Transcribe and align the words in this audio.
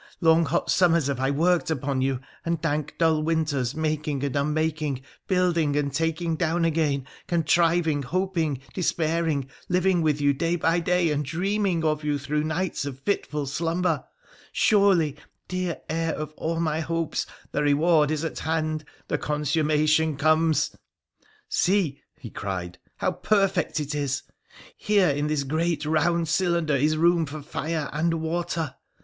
Long, 0.19 0.45
hot 0.45 0.71
summers 0.71 1.05
have 1.05 1.19
I 1.19 1.29
worked 1.29 1.69
upon 1.69 2.01
you, 2.01 2.21
and 2.43 2.59
dank, 2.59 2.95
dull 2.97 3.21
winters, 3.21 3.75
making 3.75 4.23
and 4.23 4.35
unmaking, 4.35 5.03
building 5.27 5.75
and 5.75 5.93
taking 5.93 6.35
down 6.35 6.65
again, 6.65 7.05
con 7.27 7.43
triving, 7.43 8.01
hoping, 8.05 8.61
despairing, 8.73 9.47
living 9.69 10.01
with 10.01 10.19
you 10.19 10.33
by 10.57 10.79
day 10.79 11.11
and 11.11 11.23
dreaming 11.23 11.83
of 11.83 12.03
you 12.03 12.17
through 12.17 12.43
nights 12.43 12.83
of 12.83 12.97
fitful 13.01 13.45
slumber— 13.45 14.03
surely, 14.63 15.17
dear 15.47 15.79
heir 15.87 16.13
of 16.15 16.33
all 16.35 16.59
my 16.59 16.79
hopes, 16.79 17.27
the 17.51 17.61
reward 17.61 18.09
is 18.09 18.25
at 18.25 18.39
hand, 18.39 18.83
the 19.07 19.19
consummation 19.19 20.17
comes!' 20.17 20.75
See!' 21.47 22.01
he 22.21 22.31
cried,' 22.31 22.79
how 22.97 23.11
perfect 23.11 23.79
it 23.79 23.93
is! 23.93 24.23
Here 24.75 25.09
in 25.09 25.27
this 25.27 25.43
great 25.43 25.85
round 25.85 26.27
cylinder 26.27 26.75
is 26.75 26.97
room 26.97 27.27
for 27.27 27.43
fire 27.43 27.87
and 27.93 28.15
water. 28.15 28.73